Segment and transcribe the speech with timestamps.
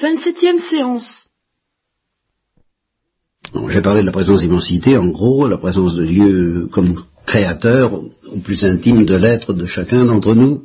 [0.00, 1.26] 27e séance.
[3.68, 8.38] J'ai parlé de la présence d'immensité, en gros, la présence de Dieu comme créateur, au
[8.44, 10.62] plus intime de l'être de chacun d'entre nous,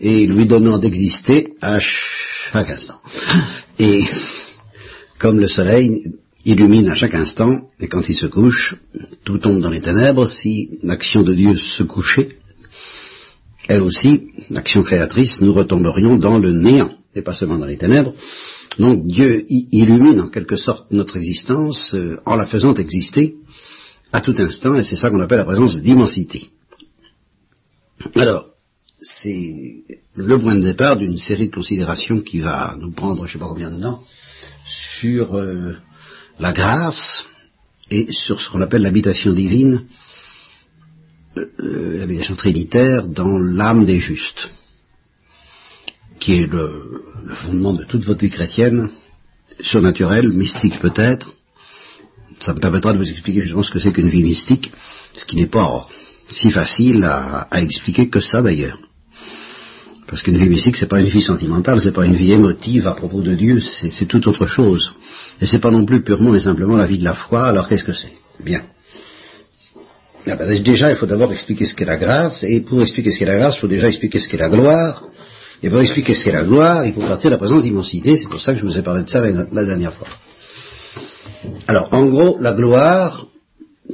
[0.00, 2.98] et lui donnant d'exister à chaque instant.
[3.78, 4.04] Et
[5.18, 6.14] comme le soleil
[6.46, 8.76] illumine à chaque instant, et quand il se couche,
[9.24, 12.38] tout tombe dans les ténèbres, si l'action de Dieu se couchait,
[13.68, 18.14] elle aussi, l'action créatrice, nous retomberions dans le néant, et pas seulement dans les ténèbres.
[18.78, 23.36] Donc Dieu illumine en quelque sorte notre existence euh, en la faisant exister
[24.12, 26.50] à tout instant, et c'est ça qu'on appelle la présence d'immensité.
[28.14, 28.46] Alors,
[29.00, 33.32] c'est le point de départ d'une série de considérations qui va nous prendre, je ne
[33.32, 34.02] sais pas combien de temps,
[34.64, 35.76] sur euh,
[36.38, 37.24] la grâce
[37.90, 39.86] et sur ce qu'on appelle l'habitation divine,
[41.36, 44.50] euh, l'habitation trinitaire dans l'âme des justes,
[46.22, 47.02] qui est le,
[47.42, 48.90] fondement de toute votre vie chrétienne,
[49.60, 51.34] surnaturelle, mystique peut-être.
[52.38, 54.72] Ça me permettra de vous expliquer justement ce que c'est qu'une vie mystique,
[55.16, 55.88] ce qui n'est pas
[56.28, 58.78] si facile à expliquer que ça d'ailleurs.
[60.06, 62.92] Parce qu'une vie mystique, c'est pas une vie sentimentale, c'est pas une vie émotive à
[62.92, 64.92] propos de Dieu, c'est tout autre chose.
[65.40, 67.84] Et c'est pas non plus purement et simplement la vie de la foi, alors qu'est-ce
[67.84, 68.12] que c'est?
[68.44, 68.62] Bien.
[70.26, 73.18] Ah ben, déjà, il faut d'abord expliquer ce qu'est la grâce, et pour expliquer ce
[73.18, 75.04] qu'est la grâce, il faut déjà expliquer ce qu'est la gloire.
[75.62, 78.28] Et pour expliquer ce qu'est la gloire, il faut partir de la présence d'immensité, c'est
[78.28, 80.08] pour ça que je vous ai parlé de ça la, dernière fois.
[81.68, 83.26] Alors, en gros, la gloire,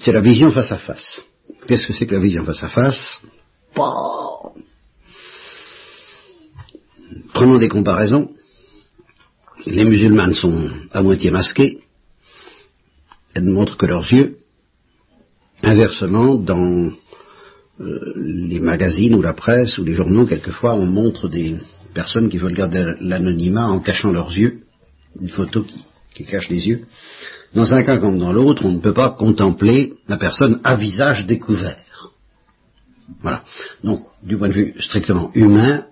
[0.00, 1.22] c'est la vision face à face.
[1.66, 3.20] Qu'est-ce que c'est que la vision face à face?
[7.34, 8.30] Prenons des comparaisons.
[9.66, 11.80] Les musulmanes sont à moitié masqués.
[13.34, 14.39] Elles ne montrent que leurs yeux.
[15.62, 16.91] Inversement, dans
[17.81, 21.57] euh, les magazines ou la presse ou les journaux, quelquefois, on montre des
[21.95, 24.62] personnes qui veulent garder l'anonymat en cachant leurs yeux.
[25.20, 26.85] Une photo qui, qui cache les yeux.
[27.55, 31.27] Dans un cas comme dans l'autre, on ne peut pas contempler la personne à visage
[31.27, 32.12] découvert.
[33.23, 33.42] Voilà.
[33.83, 35.85] Donc, du point de vue strictement humain,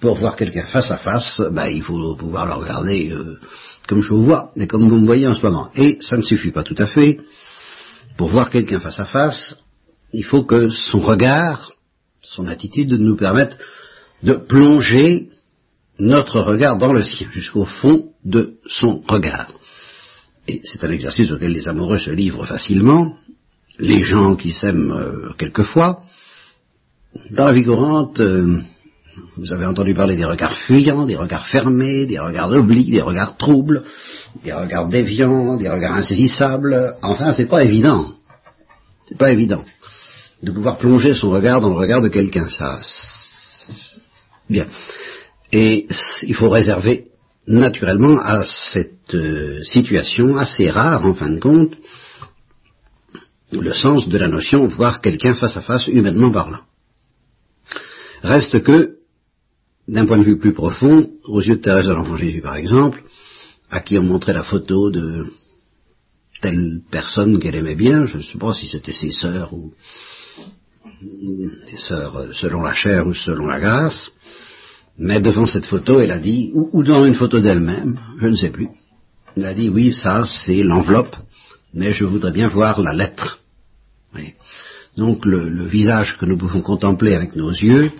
[0.00, 3.38] pour voir quelqu'un face à face, ben, il faut pouvoir le regarder euh,
[3.88, 5.70] comme je vous vois, et comme vous me voyez en ce moment.
[5.74, 7.20] Et ça ne suffit pas tout à fait.
[8.16, 9.56] Pour voir quelqu'un face à face,
[10.12, 11.72] il faut que son regard,
[12.22, 13.56] son attitude nous permette
[14.22, 15.30] de plonger
[15.98, 19.52] notre regard dans le sien, jusqu'au fond de son regard.
[20.48, 23.16] Et c'est un exercice auquel les amoureux se livrent facilement,
[23.78, 26.02] les gens qui s'aiment euh, quelquefois.
[27.30, 28.60] Dans la vie courante, euh,
[29.36, 33.36] vous avez entendu parler des regards fuyants, des regards fermés, des regards obliques, des regards
[33.36, 33.82] troubles,
[34.42, 36.96] des regards déviants, des regards insaisissables.
[37.02, 38.12] Enfin, c'est pas évident.
[39.06, 39.64] C'est pas évident
[40.42, 42.48] de pouvoir plonger son regard dans le regard de quelqu'un.
[42.50, 42.80] Ça,
[44.48, 44.68] bien.
[45.52, 45.86] Et
[46.22, 47.04] il faut réserver
[47.46, 51.76] naturellement à cette euh, situation assez rare, en fin de compte,
[53.52, 56.62] le sens de la notion voir quelqu'un face à face, humainement parlant.
[58.22, 58.96] Reste que
[59.88, 63.02] d'un point de vue plus profond, aux yeux de Thérèse de l'Enfant Jésus par exemple,
[63.68, 65.26] à qui on montrait la photo de
[66.40, 69.74] telle personne qu'elle aimait bien, je ne sais pas si c'était ses sœurs ou
[71.02, 74.10] euh, selon la chair ou selon la grâce,
[74.98, 78.50] mais devant cette photo, elle a dit, ou, dans une photo d'elle-même, je ne sais
[78.50, 78.68] plus,
[79.36, 81.16] elle a dit, oui, ça c'est l'enveloppe,
[81.72, 83.38] mais je voudrais bien voir la lettre.
[84.96, 87.92] Donc le visage que nous pouvons contempler avec nos yeux,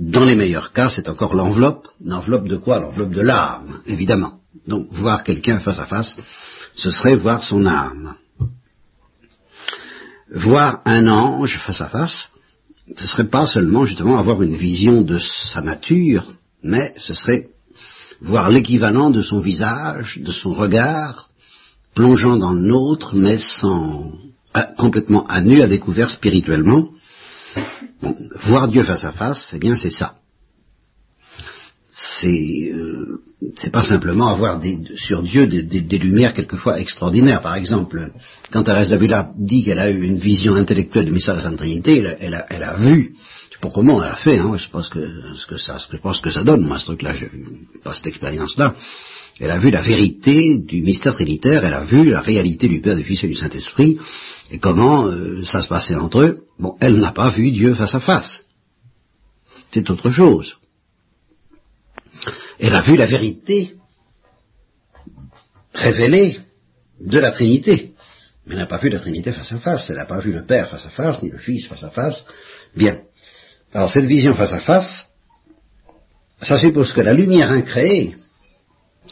[0.00, 1.86] dans les meilleurs cas, c'est encore l'enveloppe.
[2.04, 2.80] L'enveloppe de quoi?
[2.80, 4.40] L'enveloppe de l'âme, évidemment.
[4.66, 6.18] Donc voir quelqu'un face à face,
[6.74, 8.14] ce serait voir son âme.
[10.34, 12.28] Voir un ange face à face,
[12.96, 17.48] ce serait pas seulement justement avoir une vision de sa nature, mais ce serait
[18.20, 21.28] voir l'équivalent de son visage, de son regard,
[21.94, 24.12] plongeant dans le nôtre, mais sans
[24.76, 26.88] complètement à nu, à découvert spirituellement,
[28.46, 30.16] voir Dieu face à face, eh bien c'est ça.
[31.88, 33.22] C'est euh,
[33.72, 34.60] pas simplement avoir
[34.96, 37.42] sur Dieu des, lumières quelquefois extraordinaires.
[37.42, 38.12] Par exemple,
[38.50, 41.58] quand Thérèse d'Avila dit qu'elle a eu une vision intellectuelle du mystère de la Sainte
[41.58, 43.14] Trinité, elle, a, elle a, vu.
[43.50, 44.38] Sais pas comment elle a fait.
[44.38, 45.00] Hein, je pense que
[45.36, 47.14] ce que ça, je pense que ça donne moi ce truc-là,
[47.82, 48.74] pas cette expérience-là.
[49.40, 52.94] Elle a vu la vérité du mystère trinitaire, elle a vu la réalité du Père,
[52.94, 53.98] du Fils et du Saint-Esprit,
[54.52, 56.38] et comment euh, ça se passait entre eux?
[56.58, 58.44] Bon, elle n'a pas vu Dieu face à face.
[59.72, 60.54] C'est autre chose.
[62.58, 63.74] Elle a vu la vérité
[65.72, 66.40] révélée
[67.00, 67.92] de la Trinité.
[68.46, 69.90] Mais elle n'a pas vu la Trinité face à face.
[69.90, 72.24] Elle n'a pas vu le Père face à face, ni le Fils face à face.
[72.76, 73.00] Bien.
[73.72, 75.08] Alors cette vision face à face,
[76.40, 78.16] ça suppose que la lumière incréée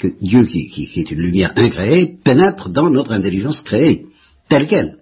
[0.00, 4.06] que Dieu, qui, est une lumière incréée, pénètre dans notre intelligence créée,
[4.48, 4.98] telle qu'elle.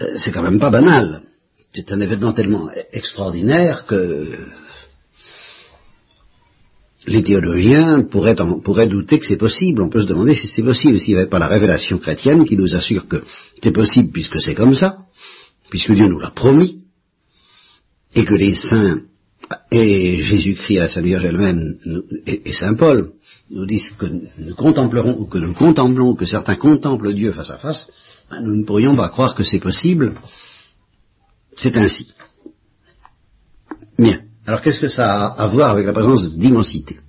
[0.00, 1.22] Euh, c'est quand même pas banal.
[1.72, 4.38] C'est un événement tellement extraordinaire que
[7.06, 9.82] les théologiens pourraient, pourraient douter que c'est possible.
[9.82, 12.56] On peut se demander si c'est possible, s'il n'y avait pas la révélation chrétienne qui
[12.56, 13.22] nous assure que
[13.62, 14.98] c'est possible puisque c'est comme ça,
[15.70, 16.84] puisque Dieu nous l'a promis,
[18.14, 19.00] et que les saints
[19.70, 21.76] et Jésus-Christ, la Sainte Vierge elle-même,
[22.26, 23.12] et, Saint Paul
[23.50, 27.58] nous disent que nous contemplerons, ou que nous contemplons, que certains contemplent Dieu face à
[27.58, 27.88] face,
[28.30, 30.18] ben, nous ne pourrions pas croire que c'est possible.
[31.56, 32.12] C'est ainsi.
[34.46, 37.00] Alors qu'est-ce que ça a à voir avec la présence d'immensité?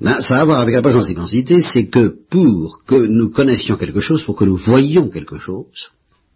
[0.00, 3.76] Ben, Ça a à voir avec la présence d'immensité, c'est que pour que nous connaissions
[3.76, 5.90] quelque chose, pour que nous voyions quelque chose,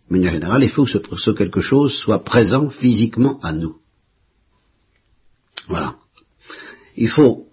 [0.08, 3.76] de manière générale, il faut que ce, quelque chose soit présent physiquement à nous.
[5.69, 5.96] Voilà.
[6.96, 7.46] Il faut,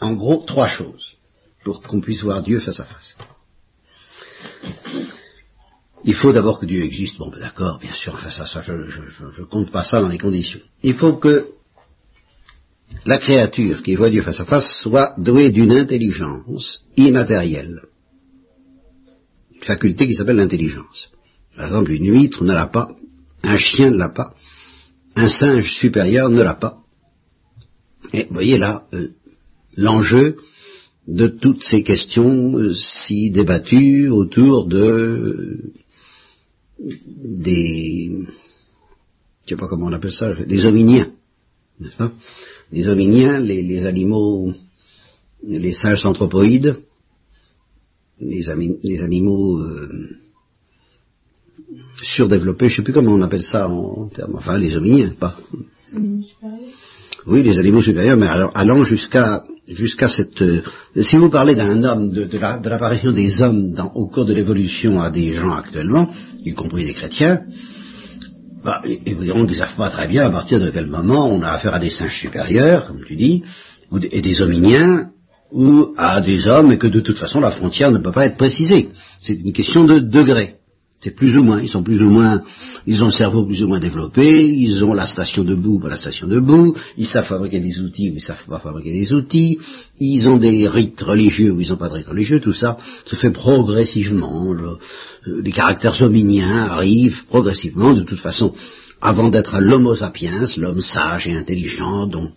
[0.00, 1.16] en gros, trois choses
[1.64, 3.16] pour qu'on puisse voir Dieu face à face.
[6.04, 7.18] Il faut d'abord que Dieu existe.
[7.18, 10.18] Bon, ben d'accord, bien sûr, face à ça, je ne compte pas ça dans les
[10.18, 10.60] conditions.
[10.82, 11.48] Il faut que
[13.04, 17.82] la créature qui voit Dieu face à face soit douée d'une intelligence immatérielle
[19.68, 21.10] faculté qui s'appelle l'intelligence.
[21.56, 22.96] Par exemple, une huître ne l'a pas,
[23.42, 24.34] un chien ne l'a pas,
[25.16, 26.78] un singe supérieur ne l'a pas.
[28.12, 29.08] Et vous voyez là euh,
[29.76, 30.36] l'enjeu
[31.06, 35.72] de toutes ces questions euh, si débattues autour de euh,
[36.78, 38.26] des
[39.48, 41.10] je sais pas comment on appelle ça, des hominiens,
[41.80, 42.12] n'est-ce pas?
[42.70, 44.52] Des hominiens, les, les animaux,
[45.42, 46.76] les singes anthropoïdes,
[48.20, 48.50] les,
[49.00, 50.18] animaux euh,
[52.02, 55.38] surdéveloppés, je ne sais plus comment on appelle ça en, termes, enfin les hominiens, pas.
[57.26, 60.42] Oui, les animaux supérieurs, mais alors, allant jusqu'à jusqu'à cette.
[60.42, 60.62] Euh,
[61.00, 65.00] si vous parlez d'un homme, de, de l'apparition des hommes dans, au cours de l'évolution
[65.00, 66.08] à des gens actuellement,
[66.44, 67.42] y compris des chrétiens,
[68.64, 71.28] bah, ils vous diront qu'ils ne savent pas très bien à partir de quel moment
[71.28, 73.42] on a affaire à des singes supérieurs, comme tu dis,
[74.10, 75.10] et des hominiens,
[75.52, 78.36] ou à des hommes et que de toute façon la frontière ne peut pas être
[78.36, 78.90] précisée.
[79.20, 80.57] C'est une question de degré.
[81.00, 82.42] C'est plus ou moins, ils sont plus ou moins,
[82.84, 85.96] ils ont le cerveau plus ou moins développé, ils ont la station debout, pas la
[85.96, 89.60] station debout, ils savent fabriquer des outils ou ils savent pas fabriquer des outils,
[90.00, 93.14] ils ont des rites religieux ou ils n'ont pas de rites religieux, tout ça se
[93.14, 94.52] fait progressivement,
[95.24, 98.52] les caractères hominiens arrivent progressivement, de toute façon,
[99.00, 102.32] avant d'être l'homo sapiens, l'homme sage et intelligent dont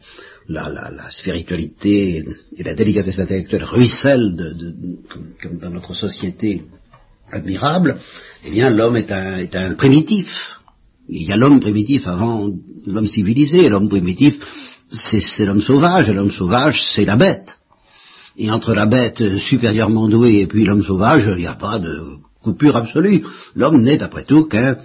[0.48, 2.24] la, spiritualité
[2.58, 4.36] et la délicatesse intellectuelle ruissellent
[5.42, 6.64] comme, dans notre société
[7.32, 7.98] admirable,
[8.46, 10.58] eh bien l'homme est un, primitif.
[11.10, 12.50] Il y a l'homme primitif avant
[12.86, 14.40] l'homme civilisé, l'homme primitif
[14.92, 17.58] c'est l'homme sauvage, et l'homme sauvage c'est la bête.
[18.38, 22.02] Et entre la bête supérieurement douée et puis l'homme sauvage, il n'y a pas de
[22.42, 23.24] coupure absolue.
[23.56, 24.78] L'homme n'est après tout qu'un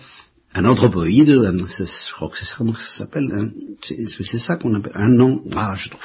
[0.57, 3.53] un anthropoïde, je crois que c'est ça, ça s'appelle,
[3.83, 6.03] c'est ça qu'on appelle un nom, ah, je trouve.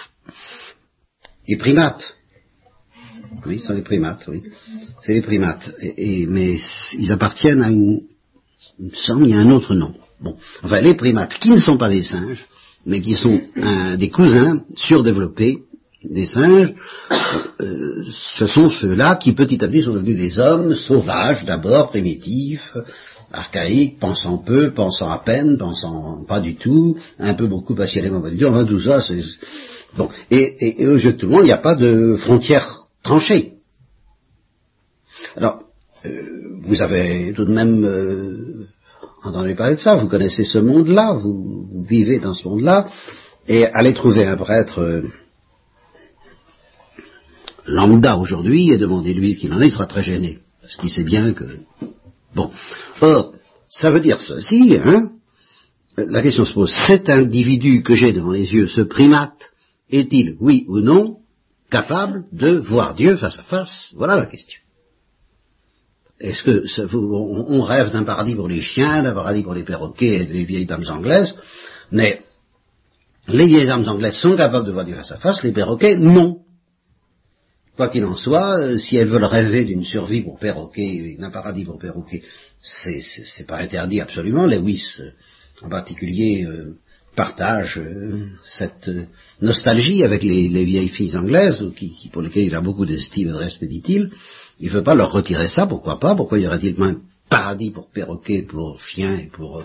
[1.48, 2.16] Les primates.
[3.46, 4.44] Oui, ce sont les primates, oui.
[5.02, 5.74] C'est les primates.
[5.82, 6.56] Et, mais
[6.98, 8.02] ils appartiennent à une,
[8.80, 9.94] il me semble, y a un autre nom.
[10.20, 12.46] Bon, enfin, les primates qui ne sont pas des singes,
[12.86, 13.42] mais qui sont
[13.98, 15.64] des cousins surdéveloppés
[16.04, 16.74] des singes,
[17.62, 22.76] euh, ce sont ceux-là qui petit à petit sont devenus des hommes sauvages d'abord, primitifs,
[23.32, 28.32] archaïque, pensant peu, pensant à peine, pensant pas du tout, un peu beaucoup passionnément pas
[28.32, 29.22] du tout, enfin tout ça, c'est...
[29.96, 32.81] Bon, et, et, au jeu de tout le monde, il n'y a pas de frontière
[33.04, 33.54] tranchée.
[35.36, 35.64] Alors,
[36.06, 38.68] euh, vous avez tout de même euh,
[39.24, 42.90] entendu parler de ça, vous connaissez ce monde-là, vous, vivez dans ce monde-là,
[43.48, 45.02] et allez trouver un prêtre euh,
[47.66, 51.34] lambda aujourd'hui et demandez-lui qu'il en est, il sera très gêné, parce qu'il sait bien
[51.34, 51.46] que
[52.34, 52.50] Bon.
[53.02, 53.34] Or,
[53.68, 55.12] ça veut dire ceci, hein
[55.98, 59.52] La question se pose, cet individu que j'ai devant les yeux, ce primate,
[59.90, 61.18] est-il, oui ou non,
[61.72, 64.62] capable de voir Dieu face à face Voilà la question.
[66.20, 70.26] Est-ce que on, rêve d'un paradis pour les chiens, d'un paradis pour les perroquets et
[70.28, 71.36] les vieilles dames anglaises,
[71.92, 72.22] mais
[73.28, 76.42] les vieilles dames anglaises sont capables de voir Dieu face à face, les perroquets non.
[77.76, 81.64] Quoi qu'il en soit, euh, si elles veulent rêver d'une survie pour perroquet, d'un paradis
[81.64, 82.22] pour perroquet,
[82.62, 84.46] c'est pas interdit absolument.
[84.46, 85.12] Lewis, euh,
[85.64, 86.78] en particulier, euh,
[87.16, 87.82] partage
[88.44, 88.90] cette
[89.42, 93.38] nostalgie avec les, vieilles filles anglaises, qui, pour lesquelles il a beaucoup d'estime et de
[93.38, 94.12] respect, dit-il.
[94.60, 96.16] Il ne veut pas leur retirer ça, pourquoi pas?
[96.16, 96.98] Pourquoi y aurait-il un
[97.30, 99.64] paradis pour perroquet, pour chien et pour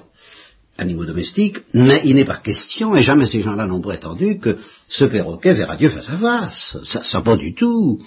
[0.79, 5.05] animaux domestiques, mais il n'est pas question, et jamais ces gens-là n'ont prétendu, que ce
[5.05, 6.79] perroquet verra Dieu face à face.
[6.85, 8.03] Ça, ça pas du tout.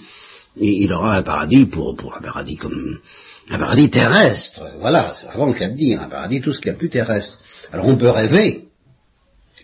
[0.56, 2.98] Il, il aura un paradis pour, pour un paradis comme
[3.48, 4.62] un paradis terrestre.
[4.78, 6.78] Voilà, c'est vraiment le cas de dire, un paradis tout ce qu'il y a de
[6.78, 7.38] plus terrestre.
[7.72, 8.69] Alors on peut rêver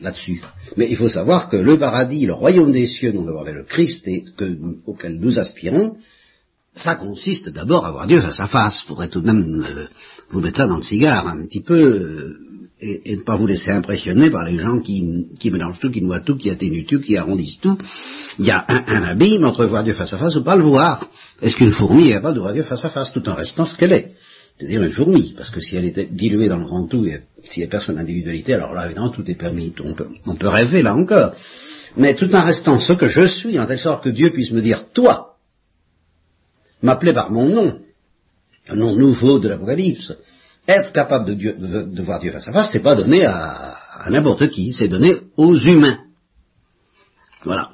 [0.00, 0.42] là-dessus.
[0.76, 4.06] Mais il faut savoir que le paradis, le royaume des cieux dont nous le Christ
[4.08, 5.96] et que, auquel nous aspirons,
[6.74, 8.82] ça consiste d'abord à voir Dieu face à face.
[8.84, 9.86] Il faudrait tout de même euh,
[10.30, 12.38] vous mettre ça dans le cigare un petit peu euh,
[12.80, 15.02] et, ne pas vous laisser impressionner par les gens qui,
[15.50, 17.78] mélangent tout, qui noient tout, qui atténuent tout, qui arrondissent tout.
[18.38, 20.64] Il y a un, un abîme entre voir Dieu face à face ou pas le
[20.64, 21.08] voir.
[21.40, 23.76] Est-ce qu'une fourmi est capable de voir Dieu face à face tout en restant ce
[23.76, 24.12] qu'elle est?
[24.58, 27.06] C'est-à-dire une fourmi, parce que si elle était diluée dans le grand tout,
[27.44, 29.75] s'il n'y a personne d'individualité, alors là, évidemment, tout est permis.
[30.25, 31.34] On peut, rêver, là encore.
[31.96, 34.62] Mais tout en restant ce que je suis, en telle sorte que Dieu puisse me
[34.62, 35.36] dire, toi,
[36.82, 37.80] m'appeler par mon nom,
[38.68, 40.14] un nom nouveau de l'Apocalypse,
[40.66, 44.10] être capable de, Dieu, de, voir Dieu face à face, c'est pas donné à, à
[44.10, 45.98] n'importe qui, c'est donné aux humains.
[47.44, 47.72] Voilà.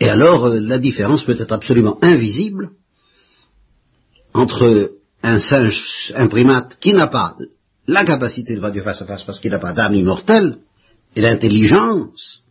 [0.00, 2.70] Et alors, euh, la différence peut être absolument invisible
[4.34, 4.90] entre
[5.24, 7.34] un singe imprimate qui n'a pas
[7.86, 10.58] la capacité de voir Dieu face à face parce qu'il n'a pas d'âme immortelle
[11.16, 12.42] et l'intelligence,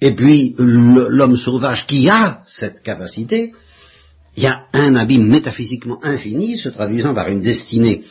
[0.00, 3.52] et puis l'homme sauvage qui a cette capacité,
[4.36, 8.02] il y a un abîme métaphysiquement infini se traduisant par une destinée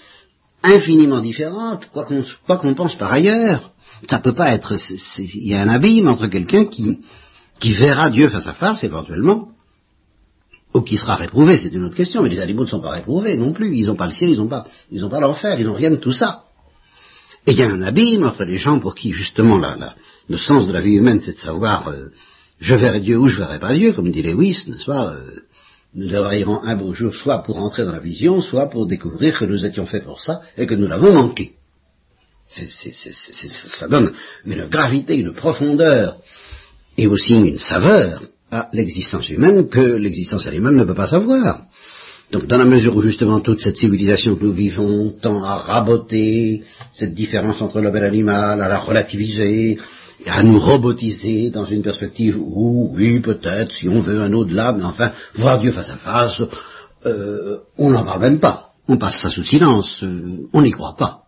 [0.63, 3.71] infiniment différente, quoi qu'on pense par ailleurs.
[4.07, 4.75] Ça peut pas être.
[5.17, 6.99] Il y a un abîme entre quelqu'un qui,
[7.59, 9.49] qui verra Dieu face à face éventuellement,
[10.73, 13.35] ou qui sera réprouvé, c'est une autre question, mais les animaux ne sont pas réprouvés
[13.35, 13.75] non plus.
[13.75, 15.97] Ils n'ont pas le ciel, ils n'ont pas, ils pas l'enfer, ils n'ont rien de
[15.97, 16.43] tout ça.
[17.45, 19.95] Et il y a un abîme entre les gens pour qui justement la,
[20.29, 22.09] le sens de la vie humaine, c'est de savoir euh,
[22.59, 25.41] je verrai Dieu ou je verrai pas Dieu, comme dit Lewis, n'est-ce pas euh,
[25.93, 29.45] nous travaillerons un beau jour soit pour entrer dans la vision, soit pour découvrir que
[29.45, 31.55] nous étions faits pour ça et que nous l'avons manqué.
[32.47, 34.13] ça donne
[34.45, 36.17] une gravité, une profondeur
[36.97, 41.61] et aussi une saveur à l'existence humaine que l'existence animale ne peut pas savoir.
[42.31, 46.63] Donc dans la mesure où justement toute cette civilisation que nous vivons tend à raboter
[46.93, 49.77] cette différence entre l'homme et l'animal, à la relativiser,
[50.25, 54.83] à nous robotiser dans une perspective où, oui, peut-être, si on veut un au-delà, mais
[54.83, 56.41] enfin, voir Dieu face à face,
[57.05, 58.67] euh, on n'en parle même pas.
[58.87, 61.23] On passe ça sous silence, euh, on n'y croit pas.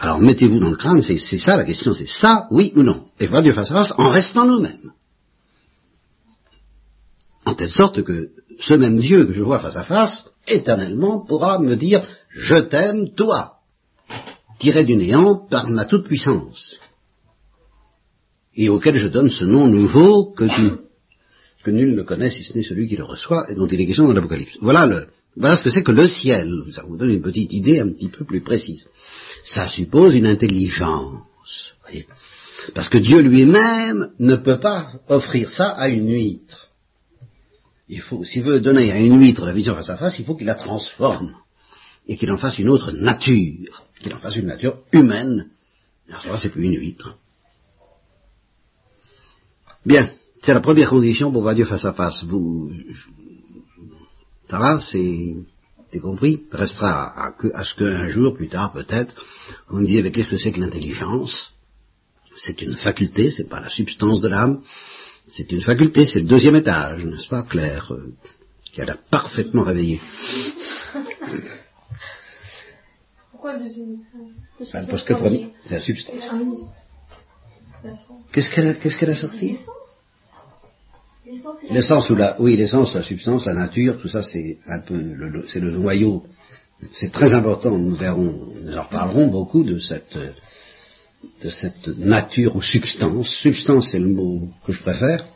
[0.00, 3.04] Alors mettez-vous dans le crâne, c'est ça la question, c'est ça, oui ou non.
[3.20, 4.92] Et voir Dieu face à face en restant nous-mêmes.
[7.44, 8.30] En telle sorte que
[8.60, 13.14] ce même Dieu que je vois face à face, éternellement pourra me dire, je t'aime,
[13.14, 13.54] toi,
[14.58, 16.78] tiré du néant par ma toute-puissance
[18.54, 20.44] et auquel je donne ce nom nouveau que,
[21.64, 23.86] que nul ne connaît si ce n'est celui qui le reçoit et dont il est
[23.86, 24.58] question dans l'Apocalypse.
[24.60, 25.06] Voilà,
[25.36, 26.52] voilà ce que c'est que le ciel.
[26.72, 28.86] Ça vous donne une petite idée un petit peu plus précise.
[29.44, 31.74] Ça suppose une intelligence.
[32.74, 36.61] Parce que Dieu lui-même ne peut pas offrir ça à une huître.
[37.94, 40.34] Il faut, s'il veut donner à une huître la vision face à face, il faut
[40.34, 41.34] qu'il la transforme
[42.06, 45.50] et qu'il en fasse une autre nature, qu'il en fasse une nature humaine.
[46.08, 47.18] Alors ça, c'est plus une huître.
[49.84, 50.08] Bien,
[50.40, 52.24] c'est la première condition pour voir Dieu face à face.
[52.24, 52.72] Vous,
[54.48, 55.36] ça va, c'est,
[56.00, 59.14] compris Restera à, ce qu'un jour, plus tard peut-être,
[59.68, 61.52] vous me disiez, qu'est-ce que c'est que l'intelligence
[62.36, 64.62] C'est une faculté, c'est pas la substance de l'âme,
[65.28, 68.14] c'est une faculté, c'est le deuxième étage, n'est-ce pas, Claire, euh,
[68.64, 70.00] qui a parfaitement réveillé.
[73.30, 73.94] Pourquoi le deuxième
[74.58, 74.86] étage?
[74.88, 75.14] Parce que
[75.66, 76.14] c'est la substance.
[78.32, 79.58] Qu'est-ce qu'elle a, qu'elle sorti?
[81.70, 85.46] L'essence ou la, oui, l'essence, la substance, la nature, tout ça, c'est un peu, le,
[85.48, 86.24] c'est le noyau.
[86.92, 87.76] C'est très important.
[87.76, 90.16] Nous verrons, nous en reparlerons beaucoup de cette,
[91.42, 93.28] de cette nature ou substance.
[93.28, 95.26] Substance, c'est le mot que je préfère.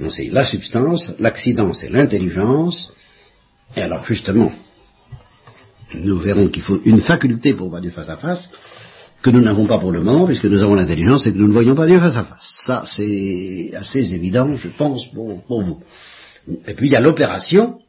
[0.00, 1.12] Non, c'est la substance.
[1.18, 2.92] L'accident, c'est l'intelligence.
[3.76, 4.52] Et alors, justement,
[5.94, 8.50] nous verrons qu'il faut une faculté pour voir du face à face
[9.22, 11.52] que nous n'avons pas pour le moment, puisque nous avons l'intelligence et que nous ne
[11.52, 12.62] voyons pas Dieu face à face.
[12.66, 15.80] Ça, c'est assez évident, je pense, pour, vous.
[16.66, 17.80] Et puis il y a l'opération,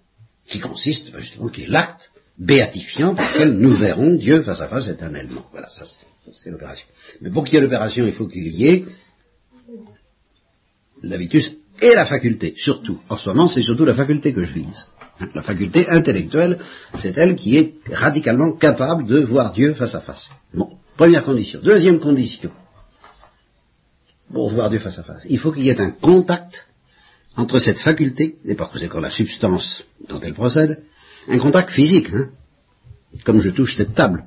[0.48, 2.10] qui consiste, justement, qui est l'acte
[2.40, 5.46] béatifiant par lequel nous verrons Dieu face à face éternellement.
[5.52, 6.00] Voilà, ça c'est
[6.46, 6.88] l'opération.
[7.22, 8.86] Mais pour qu'il y ait l'opération, il faut qu'il y ait
[11.02, 13.00] l'habitus et la faculté, surtout.
[13.10, 14.86] En ce moment, c'est surtout la faculté que je vise.
[15.20, 16.60] Hein, la faculté intellectuelle,
[16.98, 20.30] c'est elle qui est radicalement capable de voir Dieu face à face.
[20.54, 20.78] Bon.
[20.98, 21.62] Première condition.
[21.64, 22.52] Deuxième condition.
[24.32, 25.26] Pour voir Dieu face à face.
[25.30, 26.66] Il faut qu'il y ait un contact
[27.38, 30.84] entre cette faculté, et par conséquent la substance dont elle procède,
[31.30, 32.30] un contact physique, hein,
[33.24, 34.26] comme je touche cette table,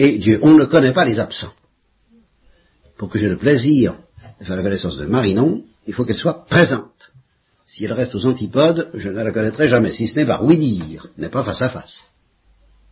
[0.00, 0.40] et Dieu.
[0.42, 1.52] On ne connaît pas les absents.
[2.96, 3.98] Pour que j'ai le plaisir
[4.40, 7.12] de faire la connaissance de Marinon, il faut qu'elle soit présente.
[7.66, 10.56] Si elle reste aux antipodes, je ne la connaîtrai jamais, si ce n'est par oui
[10.56, 12.02] dire, mais pas face à face.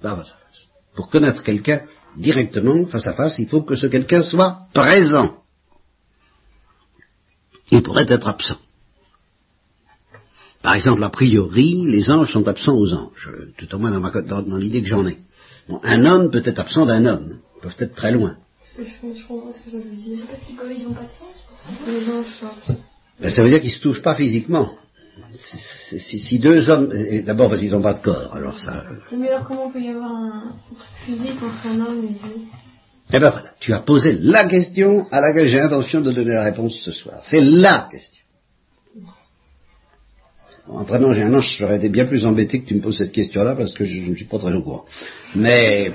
[0.00, 0.66] Pas face à face.
[0.94, 1.82] Pour connaître quelqu'un
[2.16, 5.42] directement, face à face, il faut que ce quelqu'un soit présent.
[7.70, 8.58] Il pourrait être absent.
[10.62, 14.56] Par exemple, a priori, les anges sont absents aux anges, tout au moins dans, dans
[14.56, 15.18] l'idée que j'en ai.
[15.68, 18.36] Bon, un homme peut être absent d'un homme, ils peuvent être très loin.
[18.76, 20.16] Je, je comprends ce que ça veut dire.
[20.16, 22.78] Je sais pas si ils n'ont pas de sens.
[23.20, 24.70] Ben, ça veut dire qu'ils se touchent pas physiquement.
[25.36, 26.92] Si, si deux hommes,
[27.26, 28.84] d'abord parce qu'ils n'ont pas de corps, alors ça.
[29.12, 30.52] Mais alors comment peut y avoir un
[31.04, 32.42] physique entre un homme et Dieu
[33.12, 36.44] Eh ben voilà, tu as posé la question à laquelle j'ai intention de donner la
[36.44, 37.20] réponse ce soir.
[37.24, 38.22] C'est la question.
[40.70, 43.54] Entraînant, j'ai un ange, j'aurais été bien plus embêté que tu me poses cette question-là
[43.54, 44.84] parce que je ne suis pas très au courant.
[45.34, 45.90] Mais,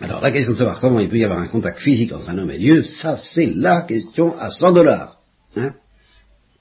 [0.00, 2.38] alors la question de savoir comment il peut y avoir un contact physique entre un
[2.38, 5.18] homme et Dieu, ça c'est la question à 100 dollars.
[5.56, 5.74] Hein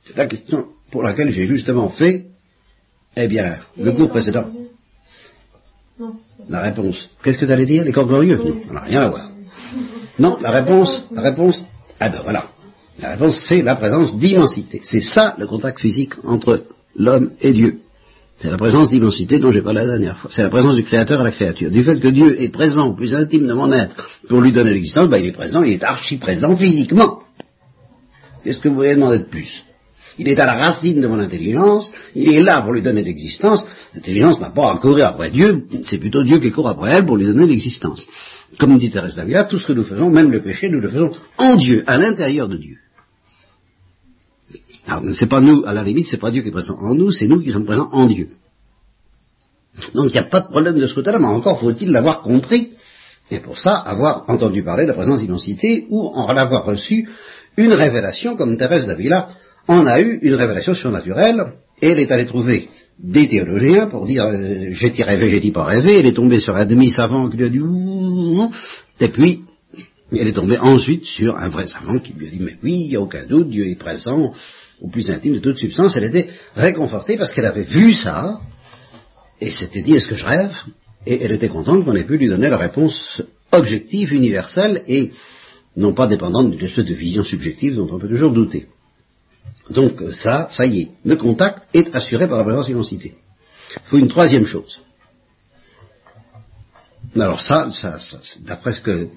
[0.05, 2.25] c'est la question pour laquelle j'ai justement fait,
[3.15, 4.47] eh bien, le cours précédent.
[5.97, 6.15] Non.
[6.49, 7.09] La réponse.
[7.23, 8.37] Qu'est-ce que tu allais dire Les corps glorieux?
[8.37, 9.31] Non, on n'a rien à voir.
[10.19, 11.65] Non, la réponse, la réponse,
[11.99, 12.49] ah ben voilà.
[12.99, 14.81] La réponse, c'est la présence d'immensité.
[14.83, 17.79] C'est ça le contact physique entre l'homme et Dieu.
[18.39, 20.29] C'est la présence d'immensité dont j'ai parlé la dernière fois.
[20.31, 21.71] C'est la présence du Créateur à la créature.
[21.71, 25.07] Du fait que Dieu est présent plus intime de mon être pour lui donner l'existence,
[25.07, 27.19] ben il est présent, il est archi présent physiquement.
[28.43, 29.63] Qu'est-ce que vous voulez demander de plus?
[30.17, 33.67] Il est à la racine de mon intelligence, il est là pour lui donner l'existence.
[33.93, 37.17] L'intelligence n'a pas à courir après Dieu, c'est plutôt Dieu qui court après elle pour
[37.17, 38.05] lui donner l'existence.
[38.59, 41.11] Comme dit Thérèse d'Avila, tout ce que nous faisons, même le péché, nous le faisons
[41.37, 42.77] en Dieu, à l'intérieur de Dieu.
[45.15, 47.27] C'est pas nous, à la limite, c'est pas Dieu qui est présent en nous, c'est
[47.27, 48.29] nous qui sommes présents en Dieu.
[49.93, 52.69] Donc il n'y a pas de problème de ce côté-là, mais encore faut-il l'avoir compris,
[53.31, 57.09] et pour ça, avoir entendu parler de la présence d'immensité, ou en avoir reçu
[57.57, 59.29] une révélation comme Thérèse d'Avila
[59.67, 62.69] on a eu une révélation surnaturelle, et elle est allée trouver
[62.99, 66.65] des théologiens pour dire euh, j'ai-t-il rêvé, j'ai-t-il pas rêvé, elle est tombée sur un
[66.65, 67.59] demi-savant qui lui a dit
[69.01, 69.41] et puis
[70.11, 72.89] elle est tombée ensuite sur un vrai savant qui lui a dit mais oui, il
[72.89, 74.31] n'y a aucun doute, Dieu est présent
[74.81, 78.39] au plus intime de toute substance, elle était réconfortée parce qu'elle avait vu ça,
[79.41, 80.55] et s'était dit est-ce que je rêve?
[81.05, 85.11] Et elle était contente qu'on ait pu lui donner la réponse objective, universelle, et
[85.75, 88.67] non pas dépendante d'une espèce de vision subjective dont on peut toujours douter.
[89.69, 93.15] Donc ça, ça y est, le contact est assuré par la présence d'immensité.
[93.75, 94.79] Il faut une troisième chose.
[97.15, 97.99] Alors ça, ça,
[98.41, 99.07] d'après ce que,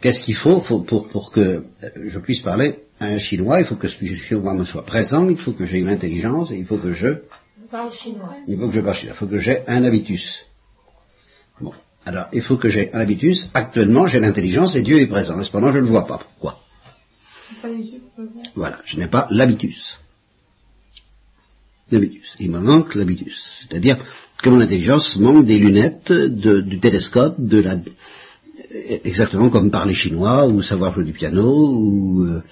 [0.00, 1.64] qu'est-ce qu'il faut, pour, pour, que
[1.96, 5.52] je puisse parler un Chinois, il faut que ce Chinois me soit présent, il faut
[5.52, 7.08] que j'ai une intelligence, et il faut que je...
[7.70, 8.34] Parle chinois.
[8.46, 10.46] Il faut que je parle chinois, il faut que j'ai un habitus.
[11.60, 11.72] Bon,
[12.04, 13.48] alors il faut que j'ai un habitus.
[13.52, 15.42] Actuellement, j'ai l'intelligence et Dieu est présent.
[15.42, 16.18] Cependant, je ne le vois pas.
[16.18, 16.60] Pourquoi?
[18.54, 19.98] Voilà, je n'ai pas l'habitus.
[21.90, 22.34] L'habitus.
[22.38, 23.66] Il me manque l'habitus.
[23.68, 23.98] C'est-à-dire
[24.42, 27.76] que mon intelligence manque des lunettes, du télescope, de la,
[29.04, 32.42] exactement comme parler chinois, ou savoir jouer du piano, ou euh,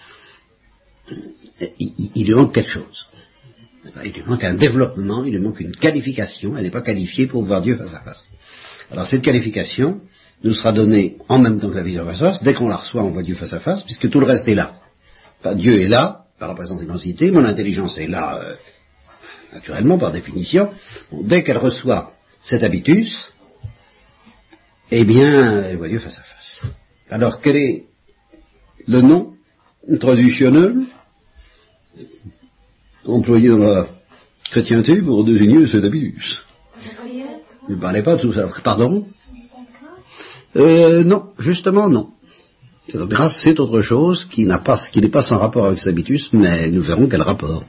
[1.78, 3.06] il, lui manque quelque chose.
[4.04, 7.44] Il lui manque un développement, il lui manque une qualification, elle n'est pas qualifiée pour
[7.44, 8.26] voir Dieu face à face.
[8.90, 10.00] Alors cette qualification
[10.42, 12.76] nous sera donnée en même temps que la vision face à face, dès qu'on la
[12.76, 14.76] reçoit on voit Dieu face à face, puisque tout le reste est là.
[15.54, 18.54] Dieu est là, par la présence d'immensité, mon intelligence est là, euh,
[19.52, 20.70] naturellement, par définition.
[21.12, 23.32] dès qu'elle reçoit cet habitus,
[24.90, 26.62] eh bien, elle voit Dieu face à face.
[27.10, 27.84] Alors, quel est
[28.86, 29.34] le nom
[30.00, 30.86] traditionnel
[33.06, 33.86] employé dans la
[34.50, 36.44] chrétienté pour désigner cet habitus
[37.68, 38.48] Ne parlez pas de tout ça.
[38.62, 39.06] Pardon
[40.56, 42.10] euh, Non, justement non.
[42.94, 47.22] Grâce, c'est autre chose qui n'est pas sans rapport avec habitus, mais nous verrons quel
[47.22, 47.64] rapport.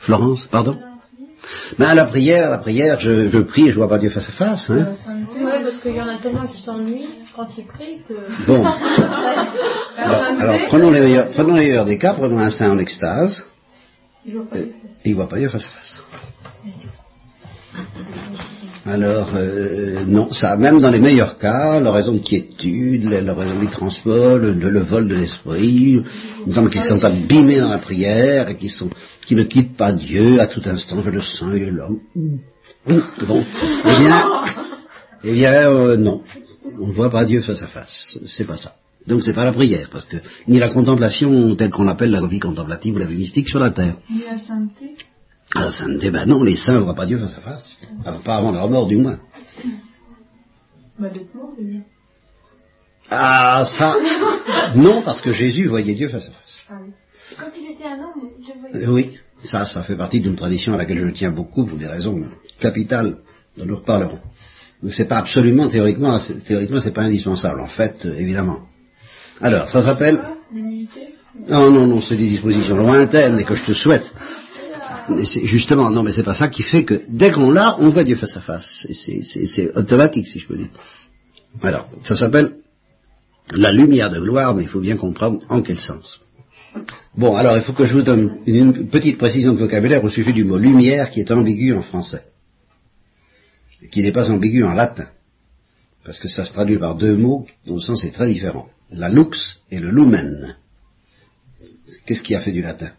[0.00, 0.78] Florence, pardon
[1.78, 4.32] ben, la prière, la prière, je, je prie et je vois pas Dieu face à
[4.32, 4.70] face.
[4.70, 4.92] Hein.
[5.36, 8.46] Oui, parce qu'il y en a tellement qui s'ennuient quand que...
[8.46, 8.64] Bon.
[9.96, 13.44] alors, prenons, les meilleurs, prenons les meilleurs des cas, prenons un saint en extase.
[14.26, 16.02] Il ne voit pas Dieu face à face.
[18.86, 24.36] Alors, euh, non, ça, même dans les meilleurs cas, l'oraison de quiétude, l'oraison du transport,
[24.36, 26.02] le, le, vol de l'esprit,
[26.46, 28.90] nous semble qu'ils sont abîmés dans la prière et qui, sont,
[29.24, 31.88] qui ne quittent pas Dieu à tout instant, je le sens, il est là.
[33.26, 33.42] Bon,
[33.86, 34.28] eh bien,
[35.24, 36.20] eh bien euh, non,
[36.64, 38.74] on ne voit pas Dieu face à face, c'est pas ça.
[39.06, 40.16] Donc c'est pas la prière, parce que
[40.48, 43.70] ni la contemplation telle qu'on l'appelle la vie contemplative ou la vie mystique sur la
[43.70, 43.96] terre.
[44.10, 44.96] Ni la sainteté
[45.52, 47.78] ça ne dit, ben non, les saints ne voient pas Dieu face à face.
[48.04, 49.20] Alors pas avant leur mort du moins.
[50.98, 51.78] Bah, d'être mort déjà.
[53.10, 53.96] Ah, ça
[54.74, 56.60] Non, parce que Jésus voyait Dieu face à face.
[56.68, 56.92] Ah oui.
[57.38, 58.86] Quand il était un homme, je voyais.
[58.86, 61.86] Euh, Oui, ça, ça fait partie d'une tradition à laquelle je tiens beaucoup pour des
[61.86, 62.20] raisons
[62.60, 63.18] capitales
[63.56, 64.20] dont nous reparlerons.
[64.84, 68.60] Donc c'est pas absolument, théoriquement, théoriquement, c'est pas indispensable, en fait, euh, évidemment.
[69.40, 70.20] Alors, ça s'appelle...
[70.22, 70.34] Ah.
[71.48, 74.04] Non, non, non, c'est des dispositions lointaines et que je te souhaite.
[75.42, 78.14] Justement, non, mais c'est pas ça qui fait que dès qu'on l'a, on voit Dieu
[78.14, 78.86] face à face.
[78.92, 80.68] C'est- automatique, si je peux dire.
[81.62, 82.56] Alors, ça s'appelle
[83.52, 86.20] la lumière de gloire, mais il faut bien comprendre en quel sens.
[87.16, 90.10] Bon, alors il faut que je vous donne une, une petite précision de vocabulaire au
[90.10, 92.22] sujet du mot lumière qui est ambigu en français,
[93.90, 95.08] qui n'est pas ambigu en latin,
[96.04, 98.68] parce que ça se traduit par deux mots dont le sens est très différent.
[98.90, 100.56] La lux et le lumen.
[102.06, 102.92] Qu'est-ce qui a fait du latin?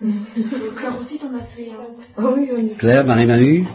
[0.00, 1.68] Claire aussi, t'en as fait.
[2.16, 2.72] Ah oui, oui.
[2.78, 3.66] Claire, Marie-Manu?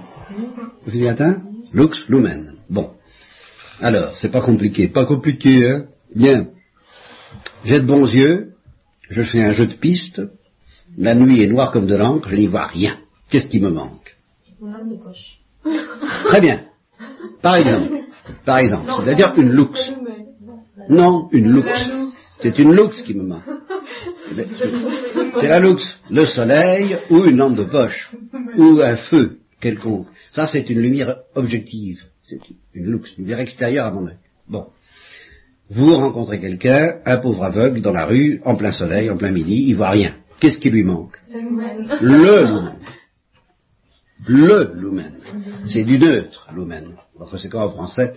[0.84, 1.44] Vous faites du latin?
[1.74, 2.56] Lux, lumen.
[2.70, 2.90] Bon.
[3.80, 4.88] Alors, c'est pas compliqué.
[4.88, 6.48] Pas compliqué, hein Bien.
[7.64, 8.54] J'ai de bons yeux,
[9.10, 10.22] je fais un jeu de piste,
[10.98, 13.00] la nuit est noire comme de l'encre, je n'y vois rien.
[13.30, 14.16] Qu'est-ce qui me manque?
[14.60, 15.40] Mon âme de poche.
[16.26, 16.64] Très bien.
[17.42, 17.90] Par exemple.
[18.46, 18.92] Par exemple.
[18.98, 19.94] C'est-à-dire une lux.
[20.90, 21.70] Non, une lux.
[22.42, 23.44] C'est une lux qui me manque.
[25.38, 26.02] C'est la lux.
[26.10, 28.12] Le soleil ou une lampe de poche.
[28.58, 30.08] Ou un feu quelconque.
[30.32, 32.04] Ça, c'est une lumière objective.
[32.24, 32.40] C'est
[32.74, 34.18] une lux, une lumière extérieure à mon œil.
[34.48, 34.68] Bon.
[35.70, 39.66] Vous rencontrez quelqu'un, un pauvre aveugle, dans la rue, en plein soleil, en plein midi,
[39.68, 40.16] il voit rien.
[40.40, 41.20] Qu'est-ce qui lui manque?
[42.02, 42.70] Le.
[44.28, 45.14] Le lumen.
[45.66, 46.96] C'est du neutre, lumen.
[47.18, 48.16] Par conséquent, en français,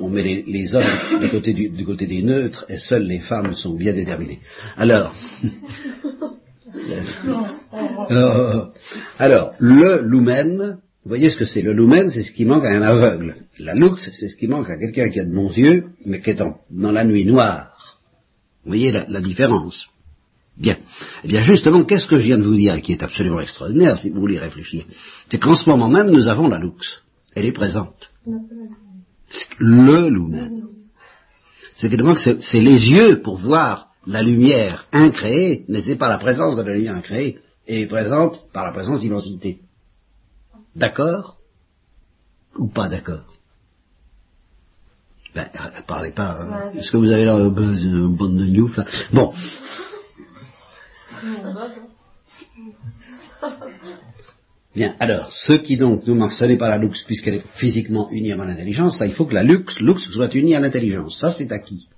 [0.00, 4.40] on met les, hommes du côté, des neutres et seules les femmes sont bien déterminées.
[4.76, 5.14] Alors,
[8.10, 8.64] euh,
[9.18, 12.70] alors, le lumen, vous voyez ce que c'est Le lumen, c'est ce qui manque à
[12.70, 13.36] un aveugle.
[13.58, 16.30] La lux, c'est ce qui manque à quelqu'un qui a de bons yeux, mais qui
[16.30, 18.00] est dans la nuit noire.
[18.64, 19.88] Vous voyez la différence
[20.56, 20.76] Bien.
[21.24, 23.96] Eh bien, justement, qu'est-ce que je viens de vous dire et qui est absolument extraordinaire,
[23.98, 24.84] si vous voulez réfléchir
[25.30, 27.02] C'est qu'en ce moment même, nous avons la lux.
[27.34, 28.10] Elle est présente.
[29.58, 30.68] Le lumen.
[31.74, 36.56] C'est que c'est les yeux pour voir la lumière incréée, mais c'est pas la présence
[36.56, 39.60] de la lumière incréée, et est présente par la présence d'immensité.
[40.76, 41.38] D'accord
[42.56, 43.24] Ou pas d'accord?
[45.34, 46.36] Ben, euh, parlez pas.
[46.74, 48.84] euh, Est-ce que vous avez l'air euh, ben, euh, bande de news là?
[49.14, 49.32] Bon.
[54.74, 58.36] Bien, alors, ce qui donc nous n'est pas la lux, puisqu'elle est physiquement unie à
[58.36, 61.18] mon intelligence, ça, il faut que la lux, lux soit unie à l'intelligence.
[61.20, 61.88] Ça, c'est acquis.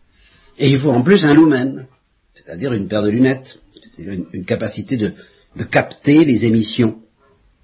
[0.59, 1.87] Et il faut en plus un lumen,
[2.35, 5.13] c'est-à-dire une paire de lunettes, c'est-à-dire une, capacité de,
[5.55, 6.99] de capter les émissions.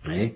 [0.06, 0.28] Euh,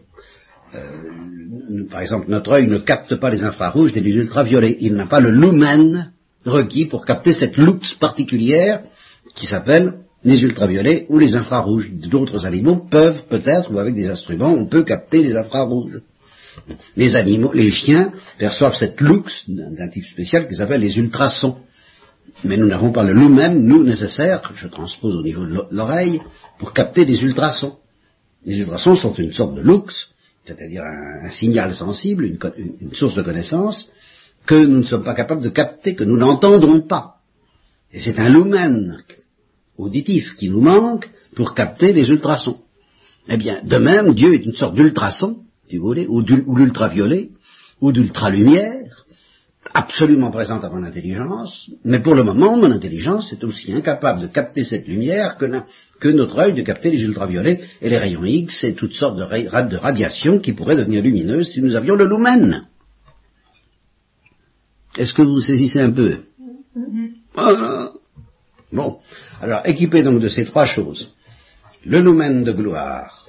[1.89, 4.79] par exemple, notre œil ne capte pas les infrarouges des ultraviolets.
[4.81, 6.13] Il n'a pas le lumen
[6.45, 8.83] requis pour capter cette lux particulière
[9.37, 11.91] qui s'appelle les ultraviolets ou les infrarouges.
[11.93, 16.01] D'autres animaux peuvent peut-être, ou avec des instruments, on peut capter les infrarouges.
[16.97, 21.57] Les animaux, les chiens perçoivent cette lux d'un type spécial qui s'appelle les ultrasons.
[22.43, 26.21] Mais nous n'avons pas le lumen, nous, nécessaire, je transpose au niveau de l'o- l'oreille,
[26.59, 27.75] pour capter des ultrasons.
[28.45, 30.09] Les ultrasons sont une sorte de lux,
[30.45, 33.89] c'est-à-dire un, signal sensible, une, source de connaissance,
[34.47, 37.17] que nous ne sommes pas capables de capter, que nous n'entendrons pas.
[37.93, 38.99] Et c'est un lumen
[39.79, 42.59] auditif qui nous manque pour capter les ultrasons.
[43.29, 46.57] Eh bien, de même, Dieu est une sorte d'ultrason, si vous voulez, ou d'ul- ou
[46.59, 47.31] d'ultraviolet,
[47.81, 49.05] ou d'ultralumière,
[49.73, 54.27] absolument présente à mon intelligence, mais pour le moment, mon intelligence est aussi incapable de
[54.29, 55.67] capter cette lumière que, la-
[56.01, 59.25] que notre œil de capter les ultraviolets et les rayons X et toutes sortes de,
[59.71, 62.67] de radiations qui pourraient devenir lumineuses si nous avions le lumen.
[64.97, 66.19] Est-ce que vous saisissez un peu?
[67.35, 67.84] Voilà.
[68.75, 68.99] Bon,
[69.41, 71.13] alors équipé donc de ces trois choses,
[71.85, 73.29] le lumen de gloire,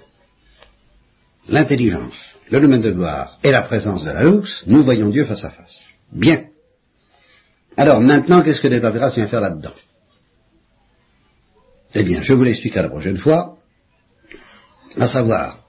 [1.47, 2.15] l'intelligence,
[2.49, 5.51] le lumen de gloire et la présence de la lux, nous voyons Dieu face à
[5.51, 5.83] face.
[6.11, 6.45] Bien.
[7.77, 9.75] Alors maintenant, qu'est-ce que l'état de grâce vient faire là-dedans?
[11.93, 13.57] Eh bien, je vous l'expliquerai la prochaine fois,
[14.97, 15.59] à savoir,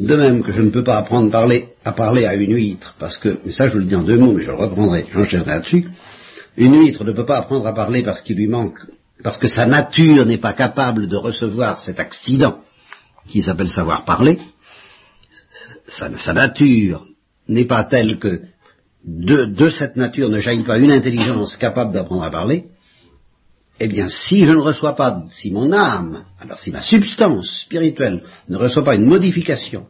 [0.00, 3.18] de même que je ne peux pas apprendre parler, à parler à une huître, parce
[3.18, 5.50] que, mais ça je vous le dis en deux mots, mais je le reprendrai, j'enchaînerai
[5.50, 5.86] là-dessus,
[6.56, 8.80] une huître ne peut pas apprendre à parler parce qu'il lui manque,
[9.22, 12.58] parce que sa nature n'est pas capable de recevoir cet accident
[13.28, 14.38] qui s'appelle savoir parler.
[15.86, 17.06] Sa, nature
[17.48, 18.42] n'est pas telle que
[19.04, 22.66] de, de cette nature ne jaillit pas une intelligence capable d'apprendre à parler.
[23.80, 28.22] Eh bien, si je ne reçois pas, si mon âme, alors si ma substance spirituelle
[28.48, 29.86] ne reçoit pas une modification,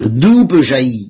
[0.00, 1.08] d'où peut jaillir,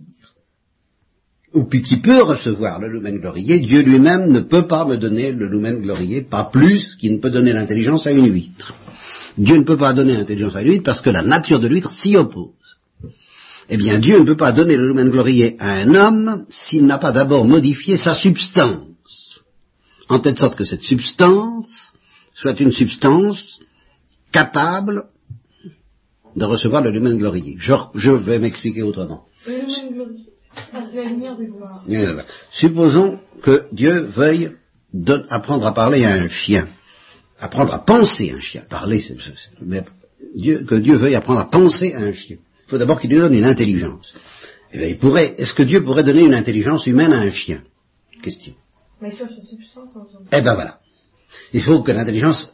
[1.58, 5.32] ou puis qui peut recevoir le lumen glorieux, Dieu lui-même ne peut pas me donner
[5.32, 8.74] le lumen glorieux, pas plus qu'il ne peut donner l'intelligence à une huître.
[9.36, 11.92] Dieu ne peut pas donner l'intelligence à une huître parce que la nature de l'huître
[11.92, 12.52] s'y oppose.
[13.68, 16.98] Eh bien, Dieu ne peut pas donner le lumen glorieux à un homme s'il n'a
[16.98, 19.42] pas d'abord modifié sa substance,
[20.08, 21.92] en telle sorte que cette substance
[22.34, 23.60] soit une substance
[24.32, 25.04] capable
[26.36, 27.56] de recevoir le lumen glorieux.
[27.58, 29.24] Je, vais m'expliquer autrement.
[32.50, 34.52] Supposons que Dieu veuille
[35.28, 36.68] apprendre à parler à un chien,
[37.38, 38.62] apprendre à penser à un chien.
[38.68, 39.16] Parler, c'est,
[39.60, 39.84] mais
[40.34, 42.36] Dieu, que Dieu veuille apprendre à penser à un chien.
[42.66, 44.14] Il faut d'abord qu'il lui donne une intelligence.
[44.72, 47.62] Eh bien, il pourrait, est-ce que Dieu pourrait donner une intelligence humaine à un chien?
[48.22, 48.54] Question.
[49.00, 50.06] Mais substance en.
[50.32, 50.80] Eh ben voilà.
[51.52, 52.52] Il faut que l'intelligence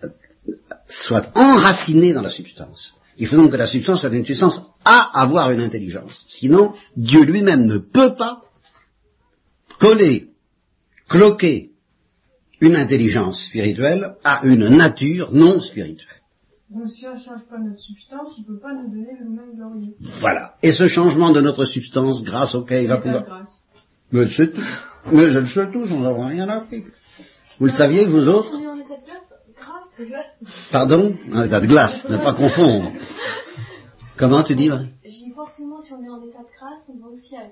[0.89, 2.95] soit enracinée dans la substance.
[3.19, 6.25] Il faut donc que la substance soit une substance à avoir une intelligence.
[6.29, 8.43] Sinon, Dieu lui-même ne peut pas
[9.79, 10.31] coller,
[11.09, 11.71] cloquer
[12.61, 16.09] une intelligence spirituelle à une nature non spirituelle.
[16.71, 19.27] Donc si on ne change pas notre substance, il ne peut pas nous donner le
[19.27, 19.95] lumen glorieux.
[20.21, 20.55] Voilà.
[20.63, 23.25] Et ce changement de notre substance, grâce auquel il va C'est pouvoir...
[23.25, 23.51] grâce.
[24.11, 24.63] Mais c'est tout.
[25.13, 26.85] Mais je le sais tous, on n'aura rien appris.
[27.61, 29.35] Vous le saviez, vous autres On est en état de glace
[29.99, 30.41] Glace.
[30.73, 32.93] Pardon Un état de glace, ne pas confondre.
[34.17, 37.13] Comment tu dis, Marie dit forcément, si on est en état de grâce, on va
[37.13, 37.51] au ciel.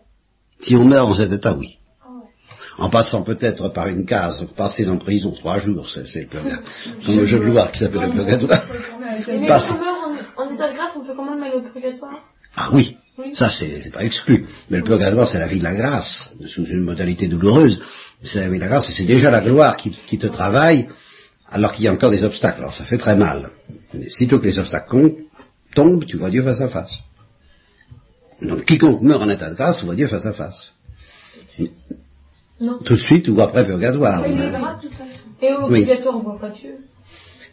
[0.61, 1.79] Si on meurt en cet état, oui.
[2.03, 2.85] Ah ouais.
[2.85, 6.63] En passant peut-être par une case, passer en prison trois jours, c'est le purgatoire.
[7.05, 8.65] Comme le jeu de loi qui s'appelle le purgatoire.
[9.29, 9.69] Mais Passe.
[9.69, 9.99] quand on meurt
[10.37, 12.21] en, en état de grâce, on peut quand même aller au purgatoire
[12.57, 13.35] Ah oui, Oui.
[13.35, 14.47] ça c'est pas exclu.
[14.71, 17.81] Mais le purgatoire, c'est la vie de la grâce, sous une modalité douloureuse.
[18.25, 20.89] C'est la vie de la grâce et c'est déjà la gloire qui, qui te travaille
[21.53, 22.61] alors qu'il y a encore des obstacles.
[22.61, 23.51] Alors ça fait très mal.
[23.95, 25.13] Mais sitôt que les obstacles
[25.75, 26.99] tombent, tu vois Dieu face à face.
[28.41, 30.73] Donc quiconque meurt en état de grâce voit Dieu face à face.
[32.61, 32.79] Non.
[32.85, 34.25] Tout de suite ou après purgatoire.
[34.27, 35.85] Et au Oui.
[35.85, 36.77] purgatoire, on voit pas Dieu.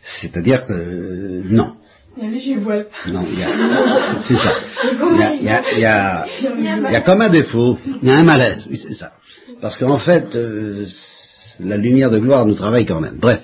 [0.01, 1.75] C'est-à-dire que euh, non.
[2.21, 3.07] Il y a.
[3.07, 4.51] Non, c'est c'est ça.
[4.83, 6.25] Il y a, il y, a, il y, a,
[6.89, 9.13] il y a comme un défaut, il y a un malaise, oui c'est ça.
[9.61, 10.85] Parce qu'en fait, euh,
[11.59, 13.17] la lumière de gloire nous travaille quand même.
[13.19, 13.43] Bref.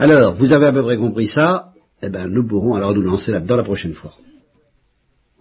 [0.00, 3.32] Alors, vous avez à peu près compris ça, eh ben nous pourrons alors nous lancer
[3.32, 4.14] là-dedans la prochaine fois.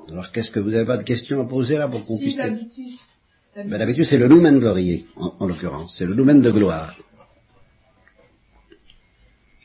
[0.09, 2.35] Alors, qu'est-ce que vous avez pas de questions à poser là pour qu'on puisse...
[2.35, 2.99] l'habitus.
[3.55, 5.95] Ben, D'habitude, c'est le lumen glorieux, en, en l'occurrence.
[5.97, 6.93] C'est le lumen de gloire.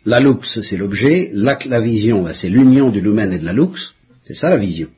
[0.05, 1.31] La lux, c'est l'objet.
[1.33, 3.95] La, la vision, ben, c'est l'union du lumen et de la lux.
[4.23, 4.91] C'est ça la vision.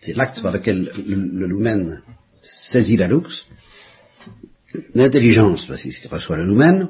[0.00, 2.00] C'est l'acte par lequel le, le lumen
[2.40, 3.46] saisit la lux.
[4.94, 6.88] L'intelligence, ben, c'est ce qui reçoit le lumen.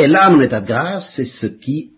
[0.00, 1.90] Et l'âme en état de grâce, c'est ce qui,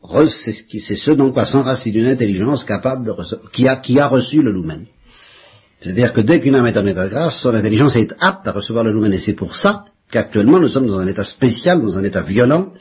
[0.42, 1.44] c'est ce qui, ce dont quoi
[1.84, 3.12] une intelligence capable de
[3.52, 4.86] qui a, qui a reçu le lumen.
[5.80, 8.52] C'est-à-dire que dès qu'une âme est en état de grâce, son intelligence est apte à
[8.52, 9.12] recevoir le lumen.
[9.12, 12.72] Et c'est pour ça qu'actuellement nous sommes dans un état spécial, dans un état violent,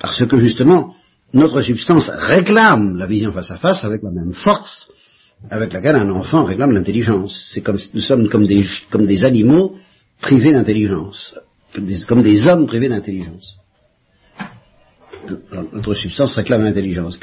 [0.00, 0.96] parce que justement,
[1.32, 4.88] notre substance réclame la vision face à face avec la même force
[5.48, 7.50] avec laquelle un enfant réclame l'intelligence.
[7.52, 9.76] C'est comme nous sommes comme des, comme des animaux
[10.20, 11.36] privés d'intelligence,
[11.72, 13.58] comme comme des hommes privés d'intelligence.
[15.72, 17.18] Notre substance réclame l'intelligence.